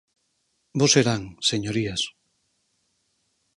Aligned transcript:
Bo 0.79 0.85
serán, 0.93 1.21
señorías. 1.49 2.01